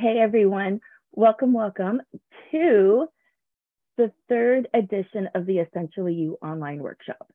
[0.00, 0.78] Hey everyone,
[1.10, 2.00] welcome, welcome
[2.52, 3.08] to
[3.96, 7.32] the third edition of the Essentially You online workshop.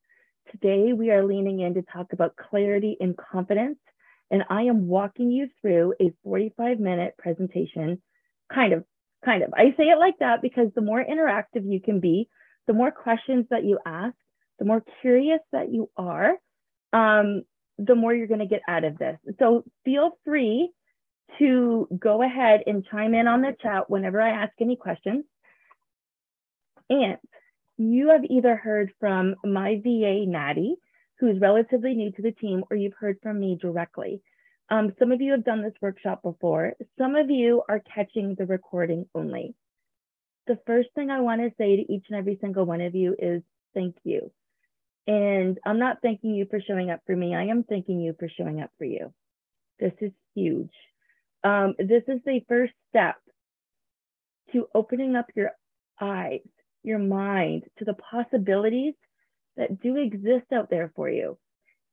[0.50, 3.80] Today we are leaning in to talk about clarity and confidence,
[4.32, 8.02] and I am walking you through a 45 minute presentation,
[8.50, 8.86] kind of,
[9.26, 9.54] kind of.
[9.54, 12.30] I say it like that because the more interactive you can be,
[12.68, 14.16] the more questions that you ask,
[14.60, 16.38] the more curious that you are,
[16.94, 17.44] um,
[17.78, 19.18] the more you're gonna get out of this.
[19.38, 20.72] So feel free
[21.40, 25.26] to go ahead and chime in on the chat whenever I ask any questions.
[26.90, 27.18] And
[27.78, 30.76] you have either heard from my VA, Natty,
[31.20, 34.22] who's relatively new to the team, or you've heard from me directly.
[34.70, 36.74] Um, some of you have done this workshop before.
[36.98, 39.56] Some of you are catching the recording only.
[40.48, 43.16] The first thing I want to say to each and every single one of you
[43.18, 43.42] is
[43.74, 44.32] thank you.
[45.08, 47.36] And I'm not thanking you for showing up for me.
[47.36, 49.14] I am thanking you for showing up for you.
[49.80, 50.72] This is huge.
[51.44, 53.16] Um, this is the first step
[54.54, 55.52] to opening up your
[56.00, 56.42] eyes,
[56.84, 58.94] your mind to the possibilities
[59.58, 61.38] that do exist out there for you.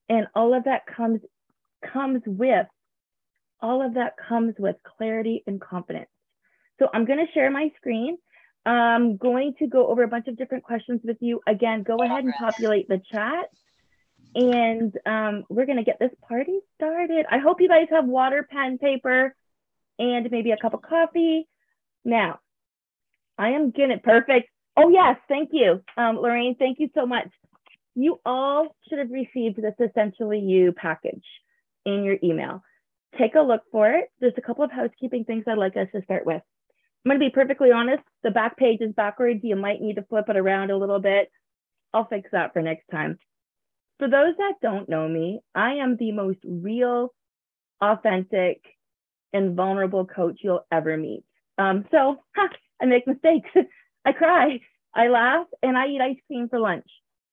[0.08, 1.20] And all of that comes
[1.92, 2.66] comes with
[3.62, 6.08] all of that comes with clarity and confidence.
[6.78, 8.16] So I'm going to share my screen.
[8.64, 11.40] I'm going to go over a bunch of different questions with you.
[11.46, 13.46] Again, go ahead and populate the chat.
[14.34, 17.26] And um, we're going to get this party started.
[17.30, 19.34] I hope you guys have water, pen, paper,
[20.00, 21.46] and maybe a cup of coffee.
[22.04, 22.40] Now,
[23.38, 24.48] I am getting it perfect.
[24.76, 25.82] Oh, yes, thank you.
[25.96, 27.28] Um, Lorraine, thank you so much.
[27.94, 31.24] You all should have received this Essentially You package
[31.84, 32.62] in your email.
[33.18, 34.06] Take a look for it.
[34.20, 36.42] There's a couple of housekeeping things I'd like us to start with.
[37.04, 38.02] I'm going to be perfectly honest.
[38.22, 39.40] The back page is backwards.
[39.42, 41.30] You might need to flip it around a little bit.
[41.92, 43.18] I'll fix that for next time.
[43.98, 47.12] For those that don't know me, I am the most real,
[47.82, 48.62] authentic,
[49.32, 51.24] and vulnerable coach you'll ever meet.
[51.58, 52.48] Um, so huh,
[52.80, 53.50] I make mistakes.
[54.04, 54.60] I cry,
[54.94, 56.86] I laugh, and I eat ice cream for lunch.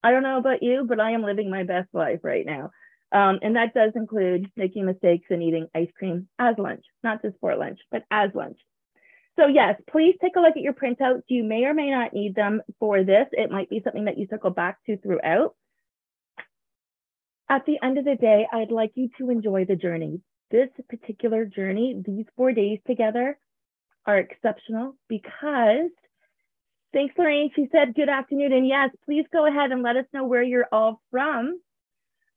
[0.03, 2.71] I don't know about you, but I am living my best life right now.
[3.11, 7.37] Um, and that does include making mistakes and eating ice cream as lunch, not just
[7.39, 8.57] for lunch, but as lunch.
[9.39, 11.21] So yes, please take a look at your printouts.
[11.27, 13.27] You may or may not need them for this.
[13.31, 15.55] It might be something that you circle back to throughout.
[17.49, 20.21] At the end of the day, I'd like you to enjoy the journey
[20.51, 23.37] this particular journey, these four days together,
[24.05, 25.91] are exceptional because
[26.93, 27.51] thanks, Lorraine.
[27.55, 28.53] She said good afternoon.
[28.53, 31.59] And yes, please go ahead and let us know where you're all from.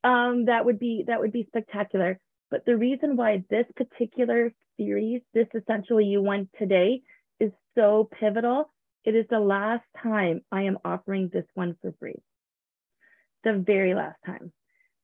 [0.03, 2.19] Um, that would be that would be spectacular.
[2.51, 7.03] But the reason why this particular series, this essentially you won today,
[7.39, 8.73] is so pivotal.
[9.05, 12.21] It is the last time I am offering this one for free.
[13.45, 14.53] The very last time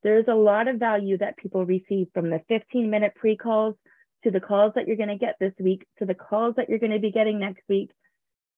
[0.07, 3.75] there's a lot of value that people receive from the 15 minute pre calls
[4.23, 6.79] to the calls that you're going to get this week to the calls that you're
[6.79, 7.91] going to be getting next week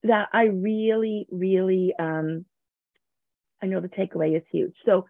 [0.02, 2.44] that I really, really, um,
[3.62, 4.74] I know the takeaway is huge.
[4.84, 5.06] So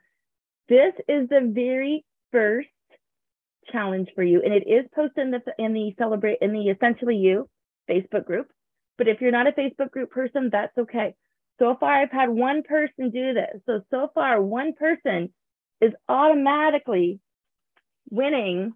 [0.68, 2.68] this is the very first
[3.72, 7.16] challenge for you, and it is posted in the in the celebrate in the essentially
[7.16, 7.48] you
[7.90, 8.46] Facebook group.
[8.96, 11.16] But if you're not a Facebook group person, that's okay.
[11.58, 13.60] So far, I've had one person do this.
[13.66, 15.30] So so far, one person
[15.80, 17.20] is automatically
[18.10, 18.72] winning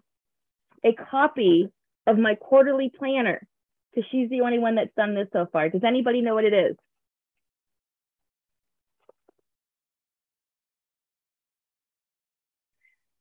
[0.83, 1.69] a copy
[2.07, 3.47] of my quarterly planner
[3.93, 5.69] because she's the only one that's done this so far.
[5.69, 6.75] Does anybody know what it is?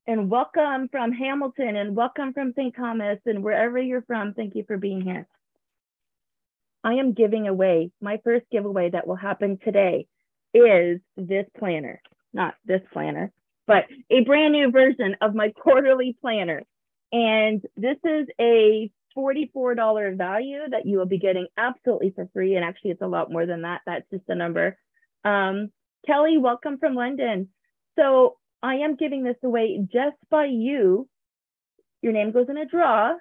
[0.06, 2.74] And welcome from Hamilton and welcome from St.
[2.74, 5.28] Thomas and wherever you're from, thank you for being here.
[6.82, 10.08] I am giving away, my first giveaway that will happen today
[10.52, 13.32] is this planner, not this planner,
[13.66, 16.62] but a brand new version of my quarterly planner.
[17.12, 22.56] And this is a $44 value that you will be getting absolutely for free.
[22.56, 23.82] And actually, it's a lot more than that.
[23.86, 24.78] That's just a number.
[25.24, 25.70] Um,
[26.06, 27.48] Kelly, welcome from London.
[27.98, 31.08] So I am giving this away just by you.
[32.00, 33.14] Your name goes in a draw.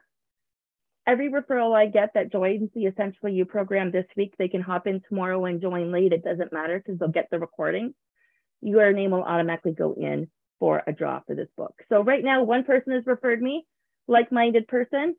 [1.05, 4.87] Every referral I get that joins the Essentially You program this week, they can hop
[4.87, 6.13] in tomorrow and join late.
[6.13, 7.93] It doesn't matter because they'll get the recording
[8.61, 10.29] your name will automatically go in
[10.59, 11.73] for a draw for this book.
[11.89, 13.65] So right now, one person has referred me,
[14.07, 15.15] like-minded person,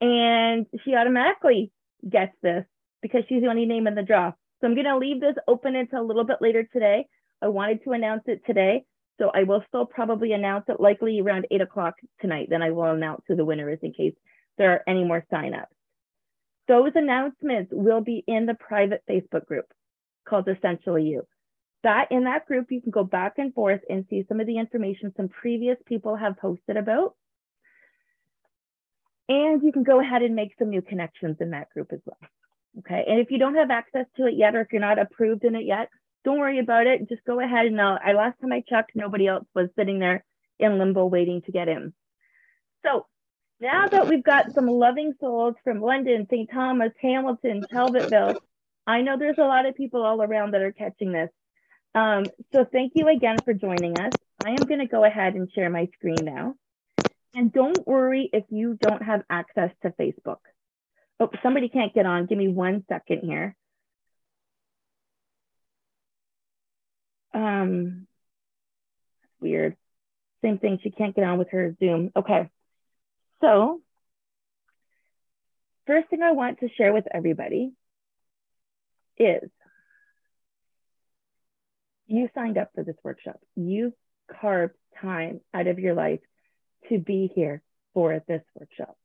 [0.00, 1.70] and she automatically
[2.08, 2.64] gets this
[3.02, 4.32] because she's the only name in the draw.
[4.60, 7.06] So I'm going to leave this open until a little bit later today.
[7.42, 8.84] I wanted to announce it today,
[9.18, 12.48] so I will still probably announce it likely around eight o'clock tonight.
[12.48, 14.14] Then I will announce who the winner is in case
[14.56, 15.66] there are any more signups.
[16.68, 19.66] Those announcements will be in the private Facebook group
[20.26, 21.26] called Essentially You
[21.86, 24.58] that in that group, you can go back and forth and see some of the
[24.58, 27.14] information some previous people have posted about.
[29.28, 32.18] And you can go ahead and make some new connections in that group as well.
[32.78, 33.04] Okay.
[33.08, 35.54] And if you don't have access to it yet, or if you're not approved in
[35.54, 35.88] it yet,
[36.24, 37.08] don't worry about it.
[37.08, 40.24] Just go ahead and uh, I last time I checked, nobody else was sitting there
[40.58, 41.92] in limbo waiting to get in.
[42.84, 43.06] So
[43.60, 46.50] now that we've got some loving souls from London, St.
[46.50, 48.36] Thomas, Hamilton, Talbotville,
[48.88, 51.30] I know there's a lot of people all around that are catching this.
[51.96, 54.12] Um, so thank you again for joining us.
[54.44, 56.54] I am going to go ahead and share my screen now.
[57.34, 60.40] And don't worry if you don't have access to Facebook.
[61.18, 62.26] Oh, somebody can't get on.
[62.26, 63.56] Give me one second here.
[67.32, 68.06] Um,
[69.40, 69.74] weird.
[70.42, 70.78] Same thing.
[70.82, 72.10] She can't get on with her Zoom.
[72.14, 72.50] Okay.
[73.40, 73.80] So,
[75.86, 77.72] first thing I want to share with everybody
[79.16, 79.48] is
[82.06, 83.40] you signed up for this workshop.
[83.54, 83.92] You
[84.40, 86.20] carved time out of your life
[86.88, 87.62] to be here
[87.94, 88.96] for this workshop.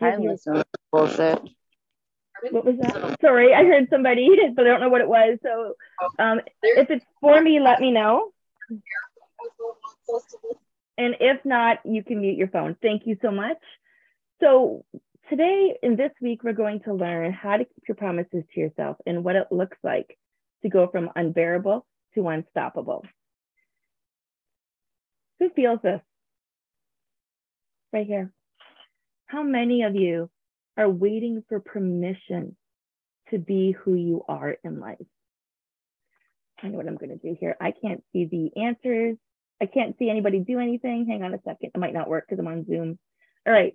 [0.00, 1.40] I listen bullshit.
[2.50, 3.20] What was that?
[3.20, 5.38] Sorry, I heard somebody, but I don't know what it was.
[5.42, 5.74] So
[6.18, 8.32] um, if it's for me, let me know.
[10.98, 12.76] And if not, you can mute your phone.
[12.82, 13.58] Thank you so much.
[14.40, 14.84] So
[15.30, 18.96] today in this week, we're going to learn how to keep your promises to yourself
[19.06, 20.18] and what it looks like
[20.62, 23.04] to go from unbearable to unstoppable.
[25.40, 26.00] Who feels this?
[27.92, 28.32] Right here.
[29.26, 30.30] How many of you
[30.76, 32.56] are waiting for permission
[33.30, 34.98] to be who you are in life?
[36.62, 37.56] I know what I'm going to do here.
[37.60, 39.16] I can't see the answers.
[39.60, 41.06] I can't see anybody do anything.
[41.06, 41.70] Hang on a second.
[41.74, 42.98] It might not work because I'm on Zoom.
[43.46, 43.74] All right.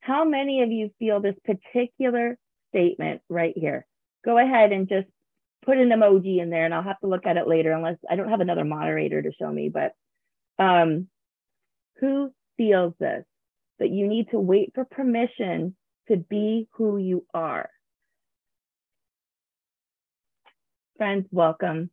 [0.00, 2.38] How many of you feel this particular
[2.70, 3.86] statement right here?
[4.24, 5.08] Go ahead and just
[5.64, 8.16] put an emoji in there and I'll have to look at it later unless I
[8.16, 9.92] don't have another moderator to show me, but
[10.58, 11.08] um,
[12.00, 13.24] who feels this?
[13.78, 15.76] That you need to wait for permission
[16.08, 17.70] to be who you are.
[20.96, 21.90] Friends, welcome.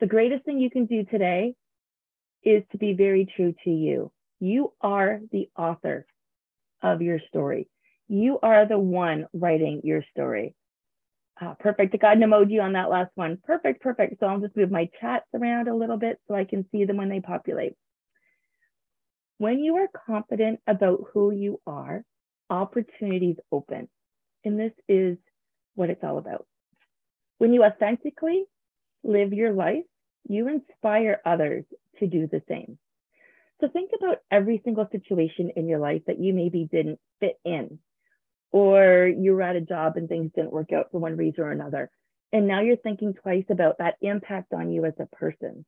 [0.00, 1.54] The greatest thing you can do today
[2.42, 4.10] is to be very true to you.
[4.40, 6.06] You are the author
[6.82, 7.68] of your story.
[8.08, 10.54] You are the one writing your story.
[11.40, 11.94] Uh, perfect.
[11.94, 13.38] I got an emoji on that last one.
[13.44, 14.18] Perfect, perfect.
[14.18, 16.96] So I'll just move my chats around a little bit so I can see them
[16.96, 17.74] when they populate.
[19.38, 22.02] When you are confident about who you are,
[22.50, 23.88] opportunities open.
[24.44, 25.16] And this is
[25.76, 26.46] what it's all about.
[27.38, 28.44] When you authentically
[29.04, 29.84] live your life,
[30.28, 31.64] you inspire others
[32.00, 32.78] to do the same.
[33.60, 37.78] So think about every single situation in your life that you maybe didn't fit in,
[38.50, 41.50] or you were at a job and things didn't work out for one reason or
[41.50, 41.90] another.
[42.32, 45.64] And now you're thinking twice about that impact on you as a person.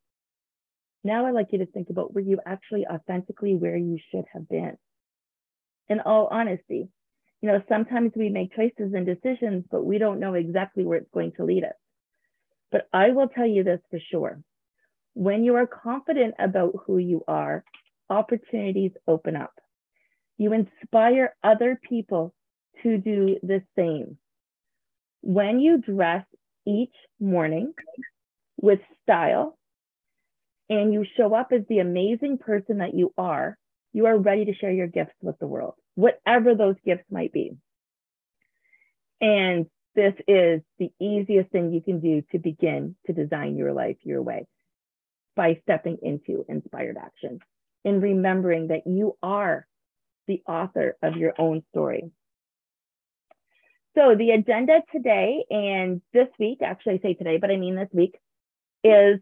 [1.02, 4.48] Now I'd like you to think about were you actually authentically where you should have
[4.48, 4.76] been?
[5.88, 6.88] In all honesty,
[7.40, 11.10] you know, sometimes we make choices and decisions, but we don't know exactly where it's
[11.12, 11.72] going to lead us.
[12.70, 14.42] But I will tell you this for sure.
[15.14, 17.64] When you are confident about who you are,
[18.10, 19.52] opportunities open up.
[20.36, 22.34] You inspire other people
[22.82, 24.16] to do the same.
[25.22, 26.24] When you dress
[26.66, 27.74] each morning
[28.60, 29.58] with style
[30.68, 33.58] and you show up as the amazing person that you are,
[33.92, 37.52] you are ready to share your gifts with the world, whatever those gifts might be.
[39.20, 43.96] And this is the easiest thing you can do to begin to design your life
[44.02, 44.46] your way
[45.36, 47.40] by stepping into inspired action
[47.84, 49.66] and remembering that you are
[50.26, 52.10] the author of your own story.
[53.96, 57.88] So the agenda today and this week, actually I say today, but I mean this
[57.92, 58.16] week,
[58.84, 59.18] is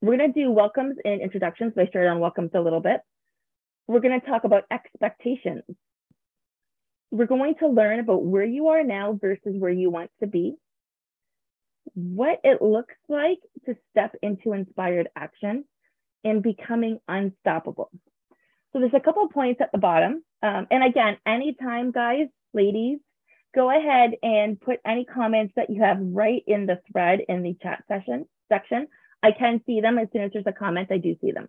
[0.00, 1.72] we're going to do welcomes and introductions.
[1.74, 3.00] So I started on welcomes a little bit.
[3.86, 5.62] We're going to talk about expectations.
[7.10, 10.54] We're going to learn about where you are now versus where you want to be,
[11.94, 15.64] what it looks like to step into inspired action
[16.24, 17.90] and becoming unstoppable.
[18.72, 20.22] So there's a couple points at the bottom.
[20.42, 23.00] Um, and again, anytime, guys, ladies,
[23.54, 27.56] go ahead and put any comments that you have right in the thread in the
[27.62, 28.88] chat session section.
[29.22, 31.48] I can see them as soon as there's a comment, I do see them.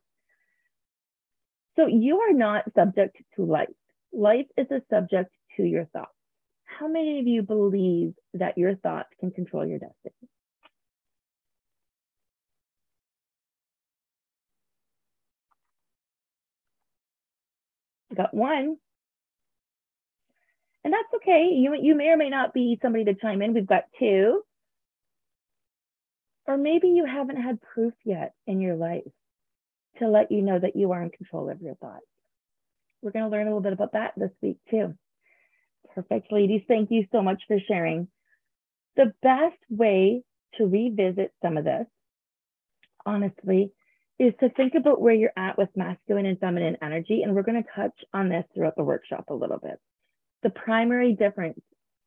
[1.78, 3.70] So you are not subject to life.
[4.12, 6.12] Life is a subject to your thoughts.
[6.66, 10.30] How many of you believe that your thoughts can control your destiny?
[18.16, 18.78] got one.
[20.84, 21.50] And that's okay.
[21.54, 23.54] You, you may or may not be somebody to chime in.
[23.54, 24.42] We've got two.
[26.48, 29.04] Or maybe you haven't had proof yet in your life
[30.00, 32.06] to let you know that you are in control of your thoughts.
[33.02, 34.96] we're going to learn a little bit about that this week too.
[35.94, 36.62] Perfect, ladies.
[36.68, 38.08] Thank you so much for sharing.
[38.96, 40.24] The best way
[40.58, 41.86] to revisit some of this,
[43.06, 43.72] honestly,
[44.20, 47.24] is to think about where you're at with masculine and feminine energy.
[47.24, 49.80] And we're going to touch on this throughout the workshop a little bit.
[50.44, 51.60] The primary difference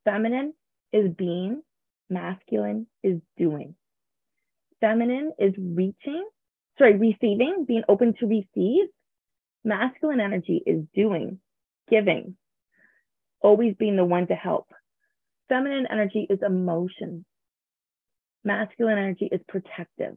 [0.05, 0.55] feminine
[0.93, 1.63] is being,
[2.11, 3.75] masculine is doing.
[4.81, 6.29] Feminine is reaching,
[6.79, 8.87] sorry, receiving, being open to receive.
[9.65, 11.39] Masculine energy is doing,
[11.89, 12.37] giving,
[13.41, 14.67] always being the one to help.
[15.49, 17.25] Feminine energy is emotion.
[18.45, 20.17] Masculine energy is protective.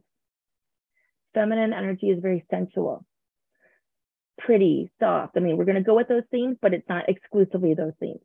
[1.34, 3.06] Feminine energy is very sensual,
[4.38, 5.36] pretty, soft.
[5.36, 8.20] I mean, we're going to go with those themes, but it's not exclusively those themes.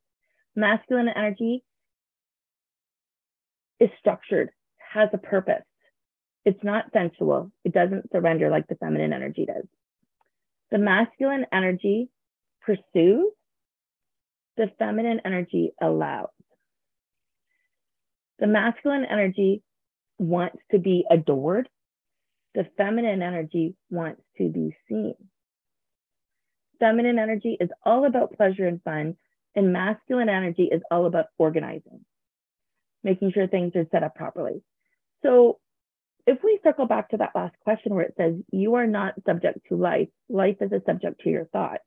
[0.55, 1.63] Masculine energy
[3.79, 4.49] is structured,
[4.93, 5.63] has a purpose.
[6.45, 7.51] It's not sensual.
[7.63, 9.65] It doesn't surrender like the feminine energy does.
[10.71, 12.09] The masculine energy
[12.61, 13.31] pursues,
[14.57, 16.29] the feminine energy allows.
[18.39, 19.61] The masculine energy
[20.19, 21.69] wants to be adored.
[22.55, 25.15] The feminine energy wants to be seen.
[26.79, 29.15] Feminine energy is all about pleasure and fun,
[29.55, 32.03] and masculine energy is all about organizing,
[33.03, 34.63] making sure things are set up properly.
[35.23, 35.59] So,
[36.25, 39.59] if we circle back to that last question where it says, You are not subject
[39.69, 41.83] to life, life is a subject to your thoughts,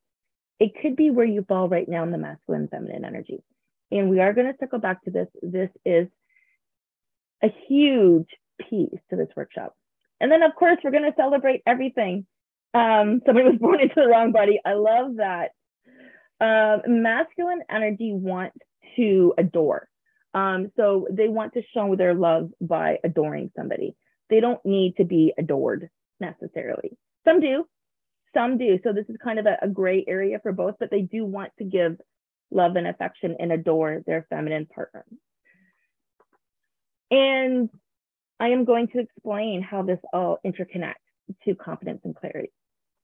[0.59, 3.43] it could be where you fall right now in the masculine feminine energy.
[3.91, 5.27] And we are going to circle back to this.
[5.41, 6.07] This is
[7.43, 8.27] a huge
[8.69, 9.75] piece to this workshop.
[10.19, 12.25] And then, of course, we're going to celebrate everything.
[12.77, 14.59] Um, somebody was born into the wrong body.
[14.63, 15.51] I love that.
[16.39, 18.57] Um, masculine energy wants
[18.95, 19.87] to adore.
[20.33, 23.95] Um, so they want to show their love by adoring somebody.
[24.29, 26.97] They don't need to be adored necessarily.
[27.25, 27.65] Some do,
[28.35, 28.77] some do.
[28.83, 31.53] So this is kind of a, a gray area for both, but they do want
[31.57, 31.97] to give
[32.51, 35.05] love and affection and adore their feminine partner.
[37.09, 37.69] And
[38.39, 40.93] I am going to explain how this all interconnects
[41.45, 42.51] to confidence and clarity.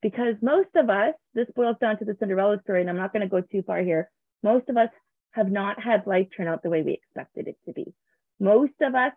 [0.04, 3.22] Because most of us, this boils down to the Cinderella story, and I'm not going
[3.22, 4.10] to go too far here.
[4.42, 4.90] Most of us
[5.30, 7.94] have not had life turn out the way we expected it to be.
[8.38, 9.12] Most of us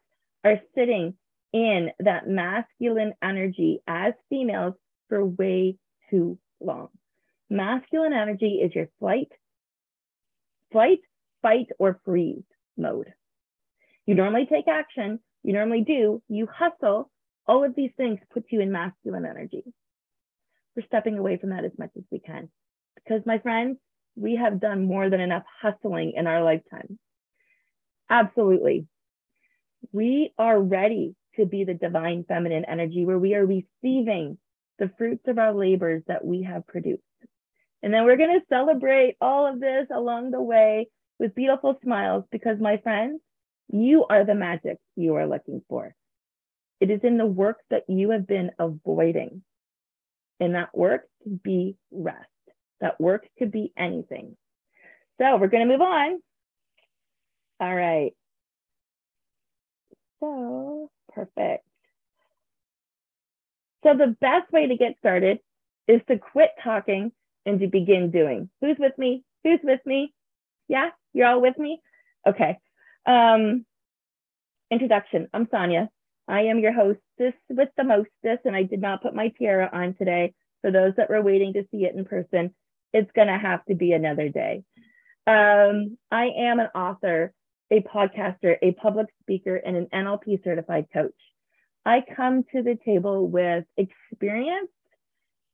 [0.45, 1.15] are sitting
[1.51, 4.75] in that masculine energy as females
[5.09, 5.75] for way
[6.09, 6.87] too long.
[7.49, 9.33] Masculine energy is your flight,
[10.71, 10.99] flight,
[11.41, 12.45] fight, or freeze
[12.77, 13.11] mode.
[14.05, 17.11] You normally take action, you normally do, you hustle.
[17.45, 19.65] All of these things put you in masculine energy.
[20.77, 22.49] We're stepping away from that as much as we can.
[22.95, 23.77] Because, my friends,
[24.15, 26.99] we have done more than enough hustling in our lifetime.
[28.11, 28.85] Absolutely.
[29.91, 34.37] We are ready to be the divine feminine energy where we are receiving
[34.77, 37.01] the fruits of our labors that we have produced.
[37.81, 42.23] And then we're going to celebrate all of this along the way with beautiful smiles
[42.31, 43.19] because, my friends,
[43.71, 45.95] you are the magic you are looking for.
[46.79, 49.41] It is in the work that you have been avoiding.
[50.39, 52.27] And that work could be rest.
[52.81, 54.37] That work could be anything.
[55.19, 56.19] So we're going to move on.
[57.59, 58.11] All right.
[60.19, 61.63] So perfect.
[63.83, 65.39] So the best way to get started
[65.87, 67.11] is to quit talking
[67.45, 68.49] and to begin doing.
[68.61, 69.23] Who's with me?
[69.43, 70.13] Who's with me?
[70.67, 71.81] Yeah, you're all with me?
[72.27, 72.57] Okay.
[73.05, 73.65] Um,
[74.69, 75.27] introduction.
[75.33, 75.89] I'm Sonia.
[76.27, 79.95] I am your hostess with the mostess, and I did not put my tiara on
[79.95, 80.33] today.
[80.61, 82.53] For those that were waiting to see it in person,
[82.93, 84.63] it's going to have to be another day.
[85.25, 87.33] Um, I am an author,
[87.71, 91.13] a podcaster, a public speaker, and an NLP certified coach.
[91.85, 94.69] I come to the table with experience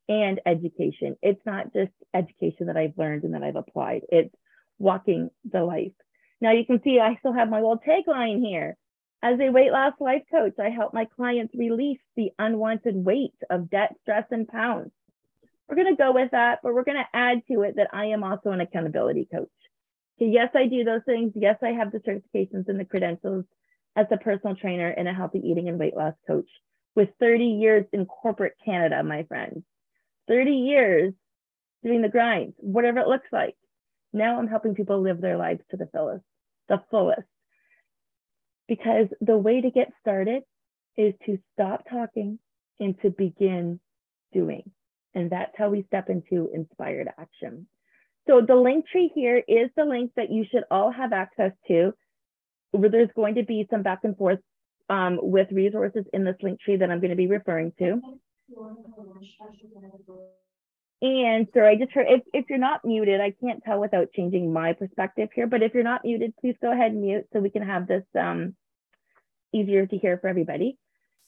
[0.10, 1.16] and education.
[1.22, 4.34] It's not just education that I've learned and that I've applied, it's
[4.80, 5.92] walking the life.
[6.42, 8.76] Now you can see I still have my little tagline here.
[9.24, 13.70] As a weight loss life coach, I help my clients release the unwanted weight of
[13.70, 14.92] debt, stress, and pounds.
[15.66, 18.08] We're going to go with that, but we're going to add to it that I
[18.08, 19.48] am also an accountability coach.
[20.20, 21.32] So yes, I do those things.
[21.36, 23.46] Yes, I have the certifications and the credentials
[23.96, 26.50] as a personal trainer and a healthy eating and weight loss coach
[26.94, 29.64] with 30 years in corporate Canada, my friends.
[30.28, 31.14] 30 years
[31.82, 33.56] doing the grind, whatever it looks like.
[34.12, 36.26] Now I'm helping people live their lives to the fullest,
[36.68, 37.24] the fullest.
[38.74, 40.44] Because the way to get started
[40.98, 42.40] is to stop talking
[42.80, 43.80] and to begin
[44.32, 44.72] doing.
[45.14, 47.68] And that's how we step into inspired action.
[48.28, 51.94] So the link tree here is the link that you should all have access to
[52.74, 54.40] there's going to be some back and forth
[54.90, 58.02] um, with resources in this link tree that I'm going to be referring to.
[61.02, 64.54] And so I just heard if, if you're not muted, I can't tell without changing
[64.54, 67.50] my perspective here, but if you're not muted, please go ahead and mute so we
[67.50, 68.56] can have this um,
[69.54, 70.78] easier to hear for everybody.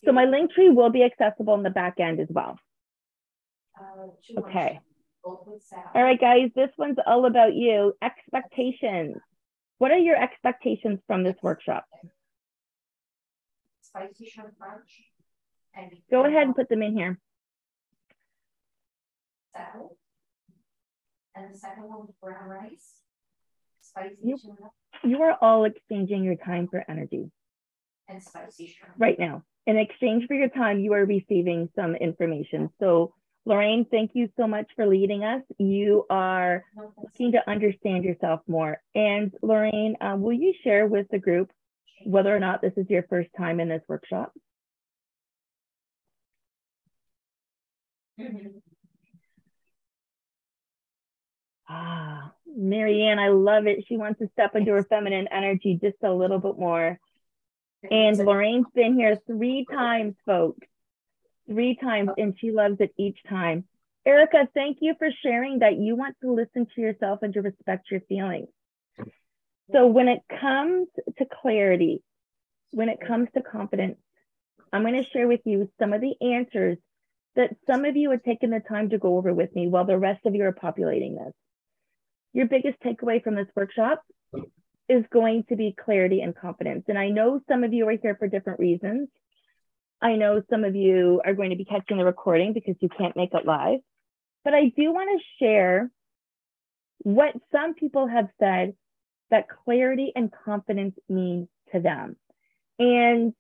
[0.04, 2.60] So my link tree will be accessible in the back end as well.
[3.80, 4.80] Uh, okay.
[5.24, 7.94] All right, guys, this one's all about you.
[8.02, 9.18] Expectations.
[9.80, 11.86] What are your expectations from this workshop?
[13.82, 14.54] Spicy shrimp
[16.12, 17.20] Go ahead and put them in here.
[21.36, 23.02] And the second one was brown rice.
[23.82, 24.38] Spicy you,
[25.04, 27.32] you are all exchanging your time for energy.
[28.08, 28.94] And spicy shrimp.
[28.98, 29.44] Right now.
[29.68, 32.70] In exchange for your time, you are receiving some information.
[32.80, 33.14] So
[33.46, 35.42] Lorraine, thank you so much for leading us.
[35.60, 36.64] You are
[37.02, 38.82] looking to understand yourself more.
[38.96, 41.52] And Lorraine, uh, will you share with the group
[42.06, 44.34] whether or not this is your first time in this workshop?
[51.70, 53.86] Ah, Marianne, I love it.
[53.88, 57.00] She wants to step into her feminine energy just a little bit more.
[57.92, 60.68] And Lorraine's been here three times, folks
[61.48, 63.66] three times and she loves it each time.
[64.06, 67.90] Erica, thank you for sharing that you want to listen to yourself and to respect
[67.90, 68.50] your feelings.
[69.72, 70.88] So when it comes
[71.18, 72.04] to clarity,
[72.72, 73.98] when it comes to confidence,
[74.72, 76.78] I'm going to share with you some of the answers
[77.36, 79.98] that some of you have taken the time to go over with me while the
[79.98, 81.34] rest of you are populating this.
[82.34, 84.04] Your biggest takeaway from this workshop
[84.88, 86.86] is going to be clarity and confidence.
[86.88, 89.10] And I know some of you are here for different reasons.
[90.02, 93.16] I know some of you are going to be catching the recording because you can't
[93.16, 93.80] make it live,
[94.44, 95.90] but I do want to share
[97.00, 98.74] what some people have said
[99.32, 102.16] that clarity and confidence mean to them.
[102.78, 103.34] And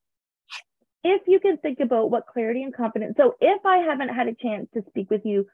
[1.03, 4.33] if you can think about what clarity and confidence, so if I haven't had a
[4.33, 5.45] chance to speak with you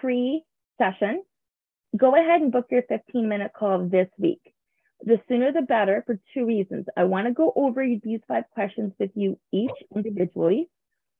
[0.00, 0.44] pre
[0.78, 1.22] session,
[1.96, 4.40] go ahead and book your 15 minute call this week
[5.02, 6.86] the sooner the better for two reasons.
[6.96, 10.68] I want to go over these five questions with you each individually,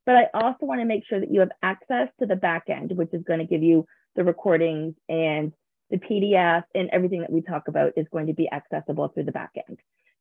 [0.06, 2.92] but I also want to make sure that you have access to the back end,
[2.92, 5.52] which is going to give you the recordings and
[5.90, 9.32] the PDF and everything that we talk about is going to be accessible through the
[9.32, 9.78] back end.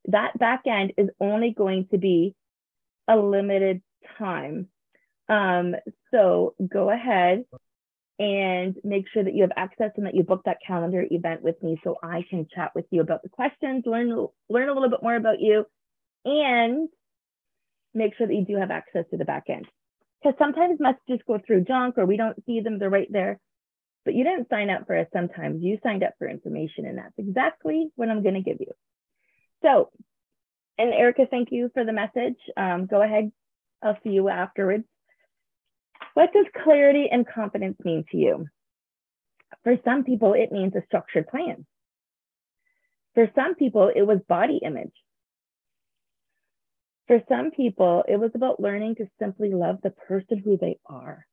[0.08, 2.36] That back end is only going to be
[3.08, 3.82] a limited
[4.18, 4.68] time.
[5.28, 5.76] Um,
[6.12, 7.46] so go ahead
[8.20, 11.56] and make sure that you have access and that you book that calendar event with
[11.64, 14.10] me so I can chat with you about the questions, learn,
[14.50, 15.66] learn a little bit more about you,
[16.26, 16.90] and
[17.94, 19.66] make sure that you do have access to the back end.
[20.22, 23.40] Because sometimes messages go through junk or we don't see them, they're right there.
[24.04, 25.64] But you didn't sign up for us sometimes.
[25.64, 28.72] You signed up for information, and that's exactly what I'm going to give you.
[29.64, 29.92] So,
[30.78, 32.38] and Erica, thank you for the message.
[32.58, 33.32] Um, go ahead.
[33.82, 34.86] I'll see you afterwards.
[36.14, 38.48] What does clarity and confidence mean to you?
[39.64, 41.66] For some people, it means a structured plan.
[43.16, 44.94] For some people, it was body image.
[47.08, 51.26] For some people, it was about learning to simply love the person who they are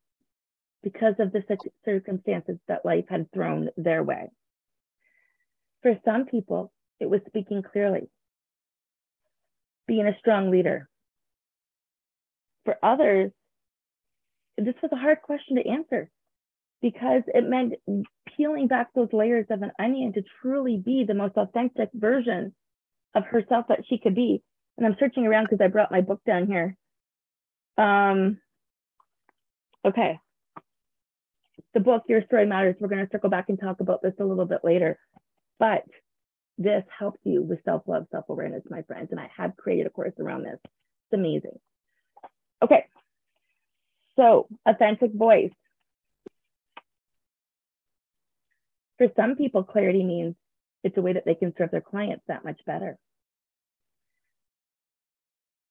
[0.83, 1.43] because of the
[1.85, 4.31] circumstances that life had thrown their way.
[5.83, 8.09] For some people, it was speaking clearly,
[9.87, 10.89] being a strong leader.
[12.65, 13.33] For others,
[14.57, 16.11] this was a hard question to answer
[16.83, 17.75] because it meant
[18.37, 22.55] peeling back those layers of an onion to truly be the most authentic version
[23.14, 24.42] of herself that she could be.
[24.77, 26.77] And I'm searching around because I brought my book down here.
[27.79, 28.38] Um,
[29.87, 30.19] okay.
[31.75, 34.25] The book, Your Story Matters, we're going to circle back and talk about this a
[34.25, 34.99] little bit later.
[35.59, 35.85] But
[36.59, 39.09] this helps you with self love, self awareness, my friends.
[39.11, 40.59] And I have created a course around this.
[40.64, 41.59] It's amazing.
[42.62, 42.85] Okay.
[44.16, 45.52] So, authentic voice.
[48.98, 50.35] For some people, clarity means
[50.83, 52.98] it's a way that they can serve their clients that much better.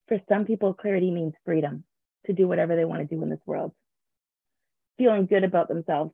[0.07, 1.83] For some people, clarity means freedom
[2.27, 3.71] to do whatever they want to do in this world,
[4.97, 6.11] feeling good about themselves.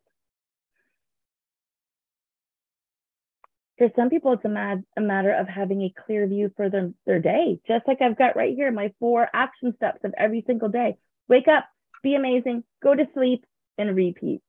[3.77, 6.91] For some people, it's a, mad, a matter of having a clear view for their,
[7.05, 10.69] their day, just like I've got right here, my four action steps of every single
[10.69, 10.97] day.
[11.27, 11.65] Wake up,
[12.03, 13.45] be amazing, go to sleep,
[13.77, 14.41] and repeat.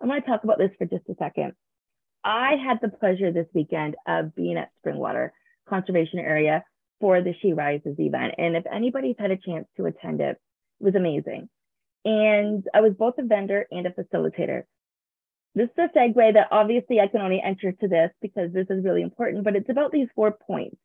[0.00, 1.52] I want to talk about this for just a second.
[2.24, 5.30] I had the pleasure this weekend of being at Springwater
[5.68, 6.64] Conservation Area
[7.00, 8.34] for the She Rises event.
[8.38, 10.38] And if anybody's had a chance to attend it,
[10.80, 11.48] it was amazing.
[12.04, 14.64] And I was both a vendor and a facilitator.
[15.54, 18.84] This is a segue that obviously I can only enter to this because this is
[18.84, 20.76] really important, but it's about these four points.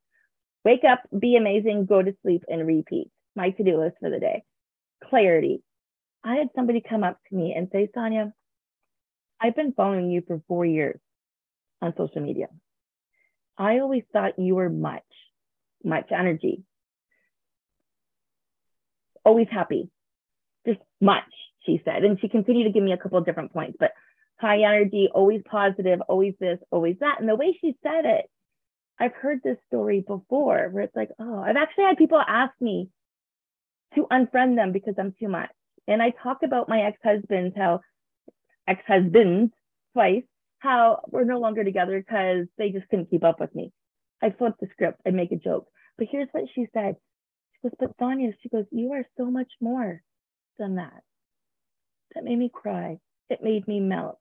[0.66, 3.10] Wake up, be amazing, go to sleep, and repeat.
[3.36, 4.44] My to-do list for the day
[5.04, 5.62] clarity.
[6.24, 8.34] I had somebody come up to me and say, Sonia,
[9.40, 11.00] I've been following you for four years
[11.82, 12.48] on social media.
[13.58, 15.04] I always thought you were much,
[15.84, 16.64] much energy,
[19.24, 19.90] always happy,
[20.66, 21.24] just much,
[21.66, 22.04] she said.
[22.04, 23.92] And she continued to give me a couple of different points, but
[24.40, 27.20] high energy, always positive, always this, always that.
[27.20, 28.26] And the way she said it,
[29.00, 32.90] I've heard this story before where it's like, oh, I've actually had people ask me
[33.96, 35.50] to unfriend them because I'm too much.
[35.88, 37.82] And I talk about my ex-husbands, how
[38.68, 39.54] ex-husbands
[39.94, 40.24] twice,
[40.60, 43.72] how we're no longer together because they just couldn't keep up with me.
[44.22, 45.68] I flip the script, I make a joke.
[45.98, 46.96] But here's what she said.
[47.54, 50.02] She goes, but Sonia, she goes, you are so much more
[50.60, 51.02] than that.
[52.14, 52.98] That made me cry.
[53.30, 54.20] It made me melt.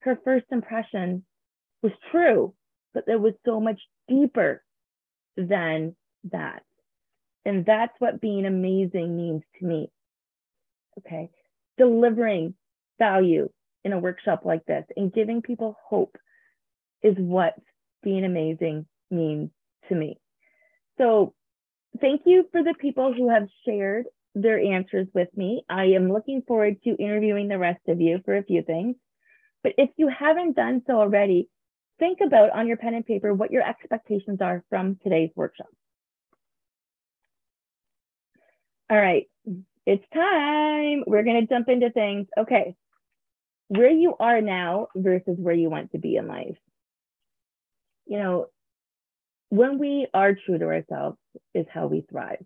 [0.00, 1.24] Her first impression
[1.82, 2.54] was true,
[2.92, 4.62] but there was so much deeper
[5.36, 5.96] than
[6.30, 6.62] that.
[7.44, 9.90] And that's what being amazing means to me.
[10.98, 11.30] Okay.
[11.76, 12.54] Delivering
[12.98, 13.48] value
[13.84, 16.16] in a workshop like this and giving people hope
[17.02, 17.54] is what
[18.02, 19.50] being amazing means
[19.88, 20.18] to me.
[20.98, 21.34] So,
[22.00, 25.64] thank you for the people who have shared their answers with me.
[25.68, 28.96] I am looking forward to interviewing the rest of you for a few things.
[29.62, 31.48] But if you haven't done so already,
[31.98, 35.68] think about on your pen and paper what your expectations are from today's workshop.
[38.90, 39.26] All right,
[39.86, 41.04] it's time.
[41.06, 42.26] We're going to jump into things.
[42.38, 42.74] Okay,
[43.68, 46.56] where you are now versus where you want to be in life.
[48.06, 48.46] You know,
[49.48, 51.16] when we are true to ourselves,
[51.54, 52.44] is how we thrive.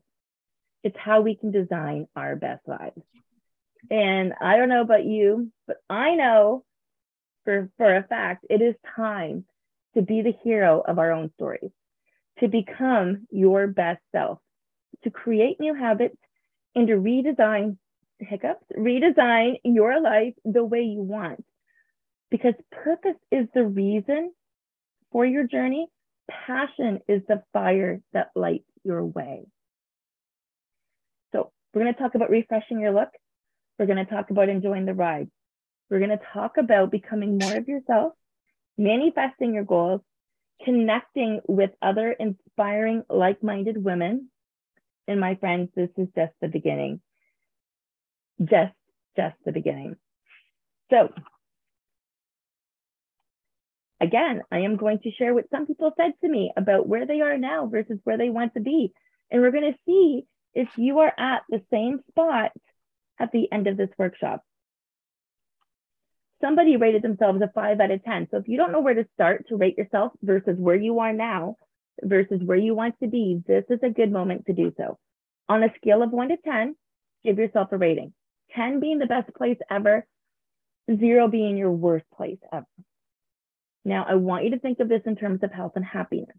[0.84, 3.00] It's how we can design our best lives.
[3.90, 6.64] And I don't know about you, but I know
[7.44, 9.44] for, for a fact it is time
[9.94, 11.70] to be the hero of our own stories,
[12.40, 14.38] to become your best self,
[15.04, 16.16] to create new habits,
[16.74, 17.76] and to redesign
[18.18, 21.44] hiccups, redesign your life the way you want.
[22.30, 24.32] Because purpose is the reason
[25.12, 25.88] for your journey,
[26.30, 29.46] passion is the fire that lights your way.
[31.32, 33.08] So, we're going to talk about refreshing your look.
[33.78, 35.30] We're going to talk about enjoying the ride.
[35.90, 38.12] We're going to talk about becoming more of yourself,
[38.76, 40.02] manifesting your goals,
[40.64, 44.28] connecting with other inspiring, like minded women.
[45.08, 47.00] And my friends, this is just the beginning
[48.40, 48.74] just
[49.16, 49.96] just the beginning.
[50.90, 51.12] So
[54.00, 57.20] again, I am going to share what some people said to me about where they
[57.20, 58.92] are now versus where they want to be.
[59.30, 62.52] And we're going to see if you are at the same spot
[63.18, 64.42] at the end of this workshop.
[66.40, 68.28] Somebody rated themselves a five out of 10.
[68.30, 71.12] So if you don't know where to start to rate yourself versus where you are
[71.12, 71.56] now
[72.02, 74.98] versus where you want to be, this is a good moment to do so.
[75.48, 76.76] On a scale of one to 10,
[77.24, 78.12] give yourself a rating.
[78.54, 80.06] 10 being the best place ever,
[80.94, 82.66] zero being your worst place ever.
[83.84, 86.36] Now, I want you to think of this in terms of health and happiness,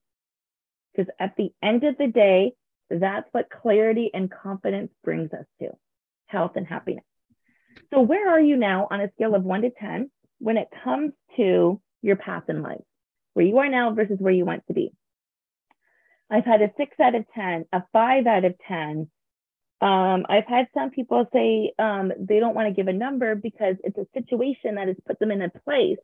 [0.92, 2.54] because at the end of the day,
[2.90, 5.70] that's what clarity and confidence brings us to
[6.28, 7.04] health and happiness.
[7.94, 11.12] So, where are you now on a scale of one to 10 when it comes
[11.38, 12.82] to your path in life,
[13.34, 14.92] where you are now versus where you want to be?
[16.30, 19.10] I've had a six out of 10, a five out of 10,
[19.82, 23.78] um, I've had some people say um, they don't want to give a number because
[23.84, 26.00] it's a situation that has put them in a place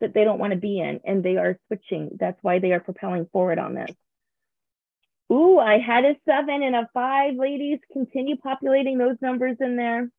[0.00, 2.10] that they don't want to be in and they are switching.
[2.20, 3.90] That's why they are propelling forward on this.
[5.32, 7.78] Ooh, I had a seven and a five, ladies.
[7.90, 10.10] Continue populating those numbers in there.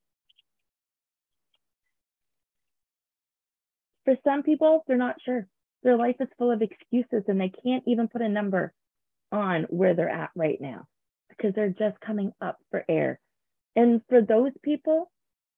[4.06, 5.48] For some people, they're not sure.
[5.84, 8.74] Their life is full of excuses and they can't even put a number
[9.32, 10.88] on where they're at right now
[11.30, 13.20] because they're just coming up for air.
[13.76, 15.12] And for those people,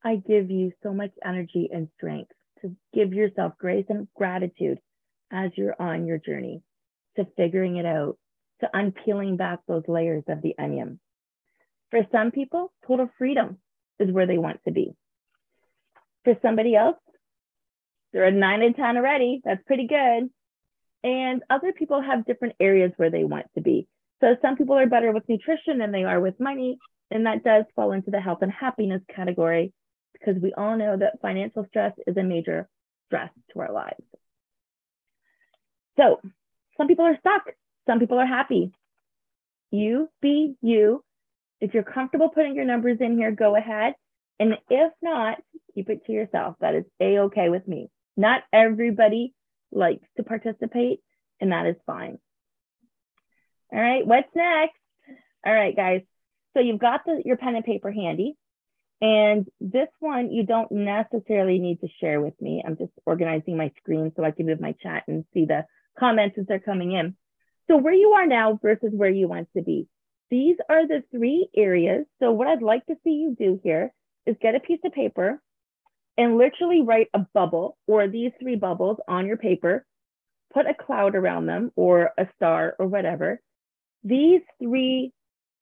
[0.04, 4.80] I give you so much energy and strength to give yourself grace and gratitude
[5.32, 6.62] as you're on your journey
[7.16, 8.18] to figuring it out,
[8.62, 11.00] to unpeeling back those layers of the onion.
[11.92, 13.58] For some people, total freedom
[14.00, 14.96] is where they want to be.
[16.24, 16.98] For somebody else,
[18.12, 19.42] they're a nine and 10 already.
[19.44, 20.30] That's pretty good.
[21.04, 23.88] And other people have different areas where they want to be.
[24.22, 26.78] So some people are better with nutrition than they are with money.
[27.12, 29.74] And that does fall into the health and happiness category
[30.14, 32.68] because we all know that financial stress is a major
[33.08, 34.04] stress to our lives.
[35.98, 36.20] So
[36.78, 37.44] some people are stuck,
[37.88, 38.72] some people are happy.
[39.72, 41.04] You be you.
[41.62, 43.96] If you're comfortable putting your numbers in here, go ahead.
[44.40, 45.40] And if not,
[45.76, 46.56] keep it to yourself.
[46.62, 47.90] That is a okay with me.
[48.16, 49.34] Not everybody
[49.72, 51.00] likes to participate,
[51.40, 52.18] and that is fine.
[53.72, 54.78] All right, what's next?
[55.46, 56.02] All right, guys.
[56.54, 58.36] So you've got the, your pen and paper handy.
[59.02, 62.62] And this one, you don't necessarily need to share with me.
[62.66, 65.66] I'm just organizing my screen so I can move my chat and see the
[65.98, 67.16] comments as they're coming in.
[67.68, 69.88] So where you are now versus where you want to be.
[70.30, 72.06] These are the three areas.
[72.20, 73.94] So what I'd like to see you do here
[74.26, 75.42] is get a piece of paper
[76.20, 79.86] and literally write a bubble or these three bubbles on your paper,
[80.54, 83.42] put a cloud around them or a star or whatever.
[84.04, 85.14] These three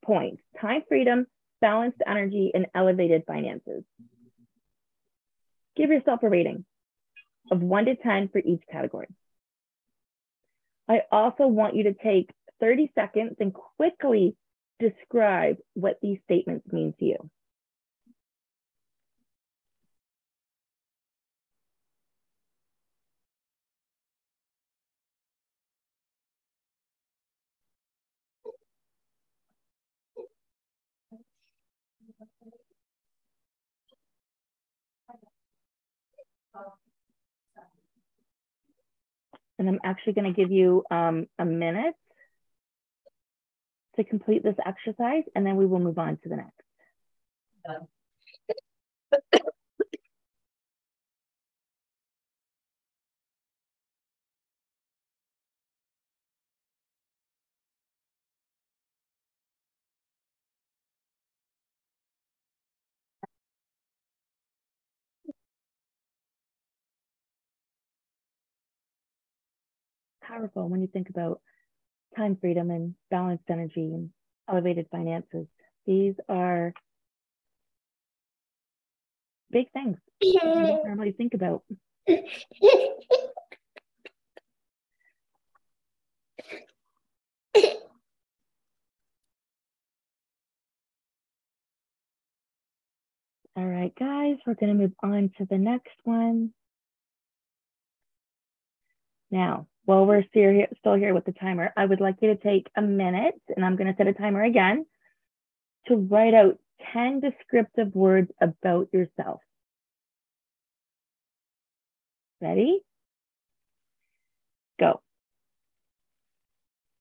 [0.04, 1.28] points, time freedom,
[1.62, 3.84] balanced energy, and elevated finances.
[5.76, 6.66] Give yourself a rating
[7.52, 9.10] of one to 10 for each category.
[10.90, 14.36] I also want you to take 30 seconds and quickly
[14.80, 17.30] describe what these statements mean to you.
[39.60, 41.96] And I'm actually going to give you um, a minute
[43.96, 46.62] to complete this exercise, and then we will move on to the next.
[70.38, 71.42] Powerful when you think about
[72.16, 74.12] time freedom and balanced energy and
[74.48, 75.48] elevated finances.
[75.88, 76.76] These are
[79.50, 81.64] big things you don't normally think about.
[93.56, 96.54] All right, guys, we're going to move on to the next one.
[99.32, 102.82] Now, while we're still here, with the timer, I would like you to take a
[102.82, 104.86] minute, and I'm going to set a timer again,
[105.88, 106.60] to write out
[106.92, 109.40] 10 descriptive words about yourself.
[112.42, 112.82] Ready?
[114.78, 115.02] Go.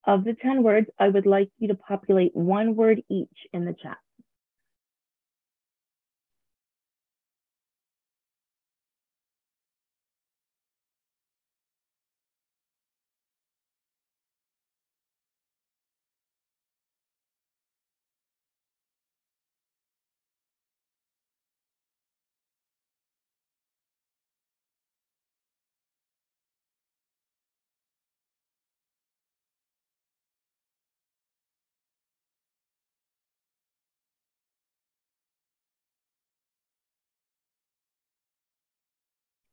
[0.07, 3.75] Of the 10 words, I would like you to populate one word each in the
[3.83, 3.99] chat.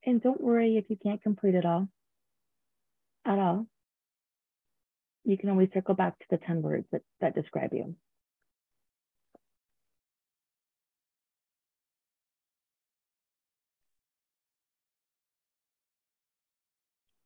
[0.06, 1.88] And don't worry if you can't complete it all
[3.26, 3.68] at all.
[5.24, 7.96] You can always circle back to the 10 words that, that describe you.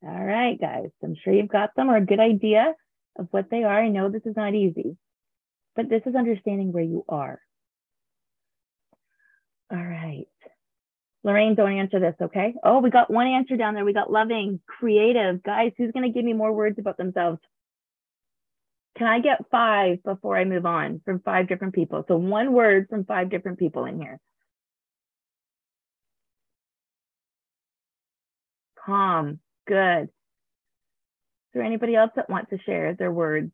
[0.04, 2.76] All right, guys, I'm sure you've got them or a good idea
[3.18, 3.84] of what they are.
[3.84, 4.96] I know this is not easy,
[5.76, 7.42] but this is understanding where you are.
[9.72, 10.28] All right.
[11.28, 12.54] Lorraine, don't answer this, okay?
[12.64, 13.84] Oh, we got one answer down there.
[13.84, 15.44] We got loving, creative.
[15.44, 17.40] Guys, who's going to give me more words about themselves?
[18.98, 22.06] Can I get five before I move on from five different people?
[22.08, 24.22] So one word from five different people in here.
[28.86, 30.04] Calm, good.
[30.04, 30.10] Is
[31.54, 33.52] there anybody else that wants to share their words?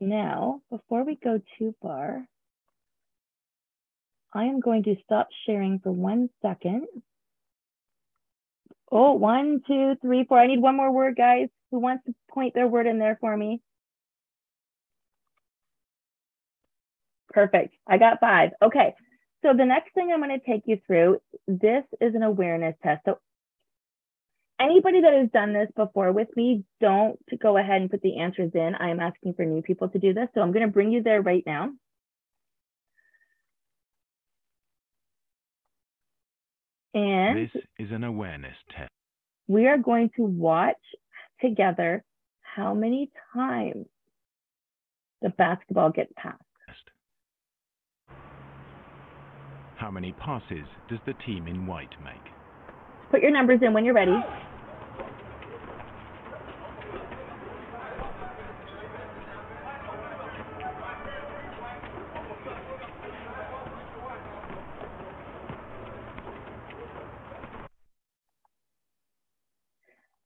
[0.00, 2.26] Now, before we go too far,
[4.32, 6.86] I am going to stop sharing for one second.
[8.90, 10.38] Oh, one, two, three, four.
[10.38, 11.48] I need one more word, guys.
[11.70, 13.60] Who wants to point their word in there for me?
[17.28, 17.74] Perfect.
[17.86, 18.50] I got five.
[18.62, 18.94] Okay.
[19.42, 23.02] So the next thing I'm going to take you through, this is an awareness test.
[23.04, 23.18] So
[24.60, 28.50] anybody that has done this before with me, don't go ahead and put the answers
[28.54, 28.74] in.
[28.78, 30.28] I am asking for new people to do this.
[30.34, 31.70] So I'm going to bring you there right now.
[36.92, 38.90] And this is an awareness test.
[39.46, 40.76] We are going to watch
[41.40, 42.04] together
[42.42, 43.86] how many times
[45.22, 46.38] the basketball gets passed.
[49.76, 52.14] How many passes does the team in white make?
[53.10, 54.16] Put your numbers in when you're ready.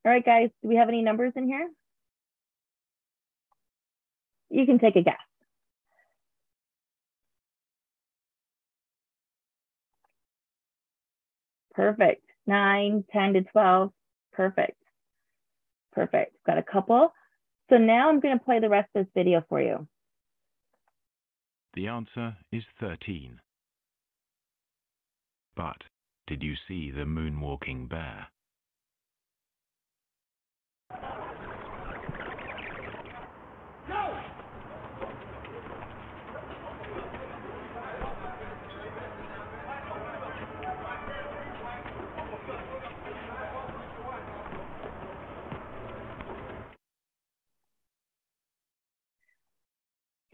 [0.05, 1.69] All right, guys, do we have any numbers in here?
[4.51, 5.17] You can take a guess.
[11.75, 12.23] Perfect.
[12.47, 13.91] 9, 10 to 12.
[14.33, 14.77] Perfect.
[15.93, 16.37] Perfect.
[16.47, 17.13] Got a couple.
[17.71, 19.89] So now I'm going to play the rest of this video for you.
[21.75, 23.41] The answer is 13.
[25.57, 25.83] But
[26.27, 28.29] did you see the moonwalking bear?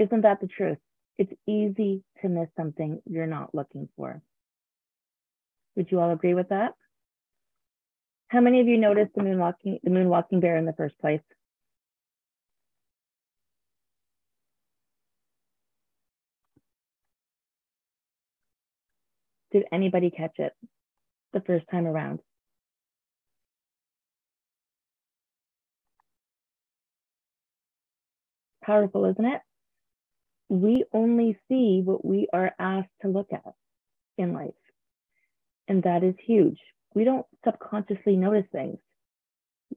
[0.00, 0.78] Isn't that the truth?
[1.18, 4.22] It's easy to miss something you're not looking for.
[5.76, 6.72] Would you all agree with that?
[8.30, 11.20] How many of you noticed the moonwalking the moonwalking bear in the first place?
[19.50, 20.52] Did anybody catch it
[21.32, 22.20] the first time around?
[28.62, 29.40] Powerful, isn't it?
[30.48, 33.54] We only see what we are asked to look at
[34.16, 34.54] in life.
[35.66, 36.60] And that is huge.
[36.94, 38.78] We don't subconsciously notice things.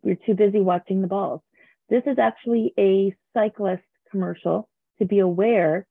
[0.02, 1.42] We're too busy watching the balls.
[1.90, 5.86] This is actually a cyclist commercial to be aware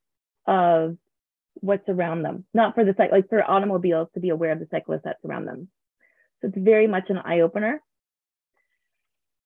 [0.46, 0.96] of
[1.54, 5.02] what's around them, not for the like for automobiles to be aware of the cyclists
[5.04, 5.68] that's around them.
[6.40, 7.80] So it's very much an eye opener.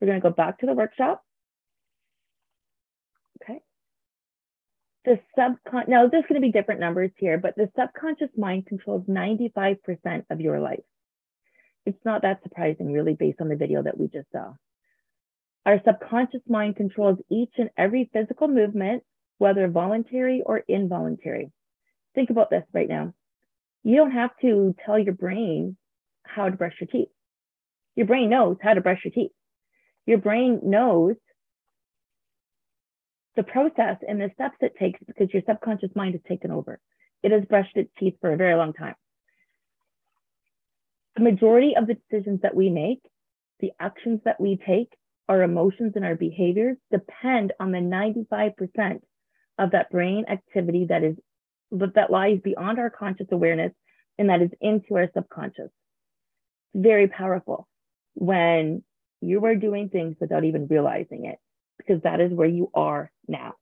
[0.01, 1.23] We're going to go back to the workshop.
[3.43, 3.61] Okay.
[5.05, 9.05] The subcon now there's going to be different numbers here, but the subconscious mind controls
[9.07, 10.81] 95% of your life.
[11.87, 14.55] It's not that surprising, really, based on the video that we just saw.
[15.65, 19.05] Our subconscious mind controls each and every physical movement,
[19.39, 21.51] whether voluntary or involuntary.
[22.15, 23.15] Think about this right now.
[23.85, 25.77] You don't have to tell your brain
[26.25, 27.09] how to brush your teeth.
[27.95, 29.33] Your brain knows how to brush your teeth.
[30.07, 31.15] Your brain knows
[33.37, 36.81] the process and the steps it takes because your subconscious mind has taken over.
[37.23, 38.95] It has brushed its teeth for a very long time.
[41.17, 43.01] The majority of the decisions that we make,
[43.61, 44.93] the actions that we take,
[45.29, 49.01] our emotions and our behaviors depend on the 95%
[49.59, 51.17] of that brain activity that is
[51.73, 53.73] that lies beyond our conscious awareness
[54.19, 55.71] and that is into our subconscious.
[56.75, 57.67] It's Very powerful
[58.15, 58.85] when
[59.21, 61.39] you are doing things without even realizing it,
[61.79, 63.55] because that is where you are now.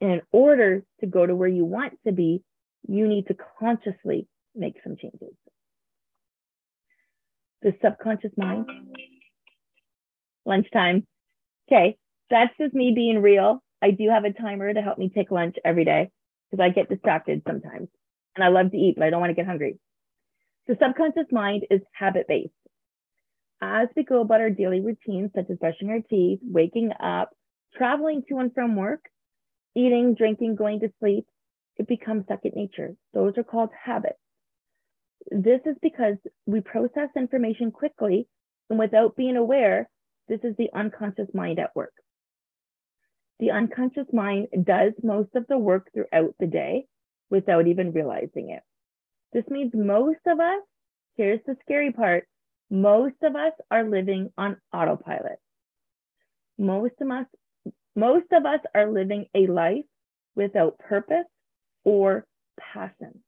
[0.00, 2.42] And in order to go to where you want to be,
[2.88, 5.34] you need to consciously make some changes.
[7.64, 8.66] The subconscious mind,
[10.44, 11.06] lunchtime.
[11.66, 11.96] Okay,
[12.28, 13.62] that's just me being real.
[13.80, 16.10] I do have a timer to help me take lunch every day
[16.50, 17.88] because I get distracted sometimes
[18.36, 19.78] and I love to eat, but I don't want to get hungry.
[20.66, 22.52] The subconscious mind is habit based.
[23.62, 27.30] As we go about our daily routines, such as brushing our teeth, waking up,
[27.74, 29.06] traveling to and from work,
[29.74, 31.24] eating, drinking, going to sleep,
[31.78, 32.94] it becomes second nature.
[33.14, 34.18] Those are called habits.
[35.30, 38.28] This is because we process information quickly
[38.70, 39.88] and without being aware,
[40.28, 41.92] this is the unconscious mind at work.
[43.40, 46.86] The unconscious mind does most of the work throughout the day
[47.30, 48.62] without even realizing it.
[49.32, 50.62] This means most of us,
[51.16, 52.28] here's the scary part,
[52.70, 55.38] most of us are living on autopilot.
[56.56, 57.26] Most of us,
[57.96, 59.84] most of us are living a life
[60.36, 61.26] without purpose
[61.84, 62.26] or
[62.58, 63.23] passion.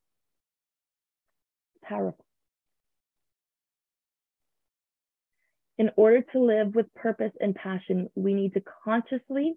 [5.78, 9.54] In order to live with purpose and passion, we need to consciously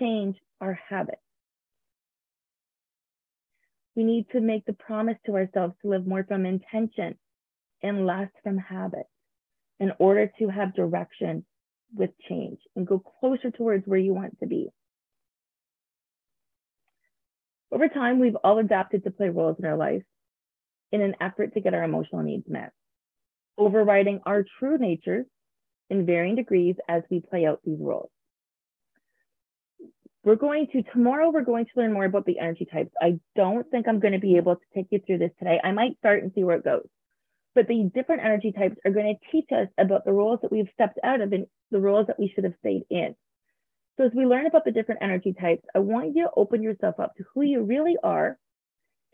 [0.00, 1.20] change our habits.
[3.94, 7.16] We need to make the promise to ourselves to live more from intention
[7.82, 9.06] and less from habit
[9.78, 11.44] in order to have direction
[11.94, 14.70] with change and go closer towards where you want to be.
[17.70, 20.02] Over time, we've all adapted to play roles in our life
[20.94, 22.70] in an effort to get our emotional needs met,
[23.58, 25.26] overriding our true natures
[25.90, 28.10] in varying degrees as we play out these roles.
[30.22, 32.92] We're going to, tomorrow, we're going to learn more about the energy types.
[33.02, 35.60] I don't think I'm going to be able to take you through this today.
[35.62, 36.86] I might start and see where it goes.
[37.56, 40.70] But the different energy types are going to teach us about the roles that we've
[40.72, 43.16] stepped out of and the roles that we should have stayed in.
[43.96, 47.00] So as we learn about the different energy types, I want you to open yourself
[47.00, 48.38] up to who you really are,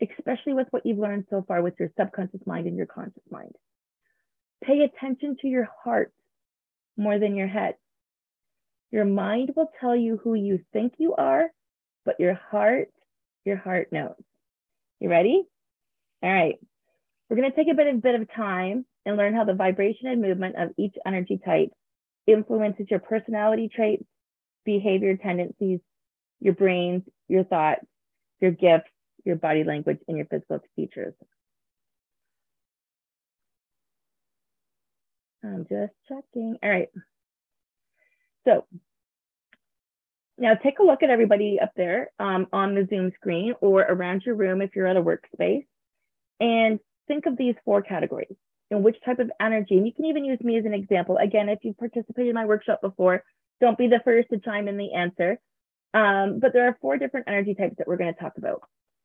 [0.01, 3.53] especially with what you've learned so far with your subconscious mind and your conscious mind.
[4.63, 6.11] Pay attention to your heart
[6.97, 7.75] more than your head.
[8.91, 11.49] Your mind will tell you who you think you are,
[12.05, 12.89] but your heart,
[13.45, 14.15] your heart knows.
[14.99, 15.43] You ready?
[16.21, 16.59] All right.
[17.29, 20.07] We're going to take a bit, a bit of time and learn how the vibration
[20.07, 21.69] and movement of each energy type
[22.27, 24.03] influences your personality traits,
[24.65, 25.79] behavior tendencies,
[26.39, 27.85] your brains, your thoughts,
[28.39, 28.89] your gifts,
[29.25, 31.13] your body language, and your physical features.
[35.43, 36.57] I'm just checking.
[36.61, 36.89] All right.
[38.45, 38.65] So
[40.37, 44.23] now take a look at everybody up there um, on the Zoom screen or around
[44.25, 45.65] your room if you're at a workspace
[46.39, 48.35] and think of these four categories
[48.71, 49.77] and which type of energy.
[49.77, 51.17] And you can even use me as an example.
[51.17, 53.23] Again, if you've participated in my workshop before,
[53.59, 55.39] don't be the first to chime in the answer.
[55.93, 58.61] Um, but there are four different energy types that we're going to talk about.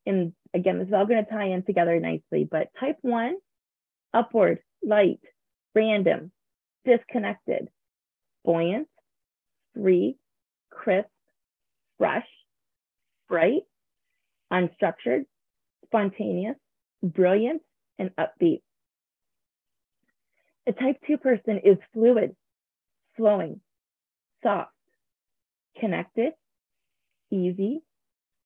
[0.07, 2.49] And again, this is all going to tie in together nicely.
[2.49, 3.37] But type one,
[4.15, 5.21] upward, light,
[5.75, 6.31] random,
[6.85, 7.69] disconnected,
[8.45, 8.89] buoyant,
[9.75, 10.17] free,
[10.71, 11.09] crisp,
[11.99, 12.27] fresh,
[13.29, 13.63] bright,
[14.53, 15.25] unstructured,
[15.87, 16.57] spontaneous,
[17.03, 17.63] brilliant,
[17.99, 18.63] and upbeat.
[20.69, 22.35] A type 2 person is fluid,
[23.17, 23.61] flowing,
[24.43, 24.73] soft,
[25.79, 26.33] connected,
[27.31, 27.83] easy,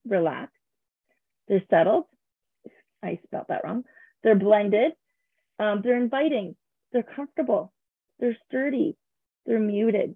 [0.07, 0.55] relaxed.
[1.51, 2.05] They're settled.
[3.03, 3.83] I spelled that wrong.
[4.23, 4.93] They're blended.
[5.59, 6.55] Um, they're inviting.
[6.93, 7.73] They're comfortable.
[8.21, 8.97] They're sturdy.
[9.47, 10.15] They're muted.